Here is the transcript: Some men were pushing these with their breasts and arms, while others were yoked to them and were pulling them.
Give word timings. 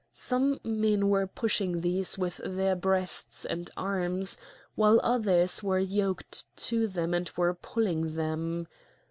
Some 0.13 0.59
men 0.63 1.09
were 1.09 1.27
pushing 1.27 1.81
these 1.81 2.17
with 2.17 2.41
their 2.43 2.75
breasts 2.75 3.45
and 3.45 3.69
arms, 3.77 4.39
while 4.73 4.99
others 5.03 5.61
were 5.61 5.77
yoked 5.77 6.45
to 6.69 6.87
them 6.87 7.13
and 7.13 7.29
were 7.37 7.53
pulling 7.53 8.15
them. 8.15 8.67